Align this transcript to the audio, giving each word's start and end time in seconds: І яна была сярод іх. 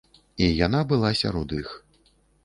І 0.43 0.45
яна 0.65 0.79
была 0.91 1.11
сярод 1.21 1.53
іх. 1.59 1.69